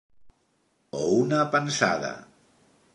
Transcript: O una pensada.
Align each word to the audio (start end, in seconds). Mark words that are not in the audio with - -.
O 1.01 1.03
una 1.19 1.45
pensada. 1.57 2.13